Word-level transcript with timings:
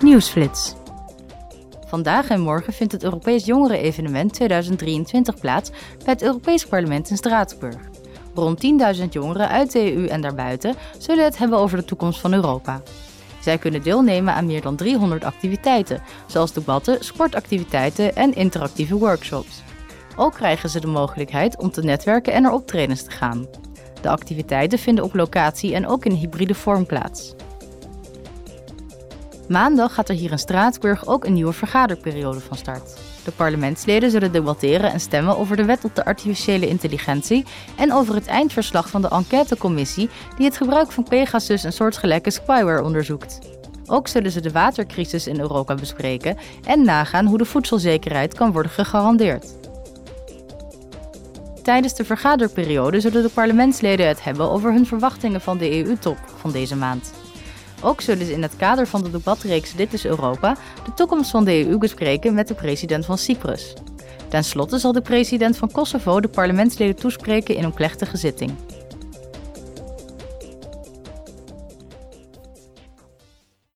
Nieuwsflits. 0.00 0.74
Vandaag 1.86 2.28
en 2.28 2.40
morgen 2.40 2.72
vindt 2.72 2.92
het 2.92 3.02
Europees 3.02 3.44
Jongeren-evenement 3.44 4.32
2023 4.32 5.38
plaats 5.40 5.70
bij 6.04 6.12
het 6.12 6.22
Europees 6.22 6.66
Parlement 6.66 7.10
in 7.10 7.16
Straatsburg. 7.16 7.76
Rond 8.34 8.64
10.000 8.98 9.04
jongeren 9.10 9.48
uit 9.48 9.72
de 9.72 9.94
EU 9.94 10.06
en 10.06 10.20
daarbuiten 10.20 10.74
zullen 10.98 11.24
het 11.24 11.38
hebben 11.38 11.58
over 11.58 11.76
de 11.76 11.84
toekomst 11.84 12.20
van 12.20 12.32
Europa. 12.32 12.82
Zij 13.40 13.58
kunnen 13.58 13.82
deelnemen 13.82 14.34
aan 14.34 14.46
meer 14.46 14.62
dan 14.62 14.76
300 14.76 15.24
activiteiten, 15.24 16.02
zoals 16.26 16.52
debatten, 16.52 17.04
sportactiviteiten 17.04 18.16
en 18.16 18.34
interactieve 18.34 18.98
workshops. 18.98 19.62
Ook 20.16 20.34
krijgen 20.34 20.68
ze 20.68 20.80
de 20.80 20.86
mogelijkheid 20.86 21.58
om 21.58 21.70
te 21.70 21.82
netwerken 21.82 22.32
en 22.32 22.42
naar 22.42 22.52
optredens 22.52 23.02
te 23.02 23.10
gaan. 23.10 23.46
De 24.00 24.08
activiteiten 24.08 24.78
vinden 24.78 25.04
op 25.04 25.14
locatie 25.14 25.74
en 25.74 25.86
ook 25.86 26.04
in 26.04 26.12
hybride 26.12 26.54
vorm 26.54 26.86
plaats. 26.86 27.34
Maandag 29.48 29.94
gaat 29.94 30.08
er 30.08 30.14
hier 30.14 30.30
in 30.30 30.38
Straatsburg 30.38 31.06
ook 31.06 31.24
een 31.24 31.32
nieuwe 31.32 31.52
vergaderperiode 31.52 32.40
van 32.40 32.56
start. 32.56 33.00
De 33.24 33.30
parlementsleden 33.30 34.10
zullen 34.10 34.32
debatteren 34.32 34.92
en 34.92 35.00
stemmen 35.00 35.38
over 35.38 35.56
de 35.56 35.64
wet 35.64 35.84
op 35.84 35.94
de 35.94 36.04
artificiële 36.04 36.68
intelligentie 36.68 37.44
en 37.76 37.92
over 37.92 38.14
het 38.14 38.26
eindverslag 38.26 38.88
van 38.88 39.02
de 39.02 39.08
enquêtecommissie 39.08 40.10
die 40.36 40.46
het 40.46 40.56
gebruik 40.56 40.92
van 40.92 41.04
Pegasus 41.04 41.64
en 41.64 41.72
soortgelijke 41.72 42.30
spyware 42.30 42.82
onderzoekt. 42.82 43.38
Ook 43.86 44.08
zullen 44.08 44.30
ze 44.30 44.40
de 44.40 44.52
watercrisis 44.52 45.26
in 45.26 45.40
Europa 45.40 45.74
bespreken 45.74 46.36
en 46.64 46.84
nagaan 46.84 47.26
hoe 47.26 47.38
de 47.38 47.44
voedselzekerheid 47.44 48.34
kan 48.34 48.52
worden 48.52 48.72
gegarandeerd. 48.72 49.46
Tijdens 51.62 51.94
de 51.94 52.04
vergaderperiode 52.04 53.00
zullen 53.00 53.22
de 53.22 53.28
parlementsleden 53.28 54.08
het 54.08 54.24
hebben 54.24 54.50
over 54.50 54.72
hun 54.72 54.86
verwachtingen 54.86 55.40
van 55.40 55.58
de 55.58 55.84
EU-top 55.84 56.18
van 56.36 56.52
deze 56.52 56.76
maand. 56.76 57.12
Ook 57.82 58.00
zullen 58.00 58.26
ze 58.26 58.32
in 58.32 58.42
het 58.42 58.56
kader 58.56 58.86
van 58.86 59.02
de 59.02 59.10
debatreeks 59.10 59.74
Dit 59.74 59.92
is 59.92 60.06
Europa 60.06 60.56
de 60.84 60.94
toekomst 60.94 61.30
van 61.30 61.44
de 61.44 61.66
EU 61.66 61.78
bespreken 61.78 62.34
met 62.34 62.48
de 62.48 62.54
president 62.54 63.04
van 63.04 63.18
Cyprus. 63.18 63.74
Ten 64.28 64.44
slotte 64.44 64.78
zal 64.78 64.92
de 64.92 65.00
president 65.00 65.56
van 65.56 65.70
Kosovo 65.70 66.20
de 66.20 66.28
parlementsleden 66.28 66.96
toespreken 66.96 67.54
in 67.54 67.64
een 67.64 67.74
plechtige 67.74 68.16
zitting. 68.16 68.50